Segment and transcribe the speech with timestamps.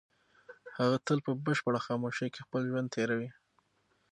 [0.77, 3.29] هغه تل په بشپړه خاموشۍ کې خپل ژوند تېروي.